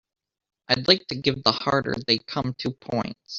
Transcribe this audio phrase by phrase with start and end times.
[0.67, 3.19] I'd like to give The Harder They Come two points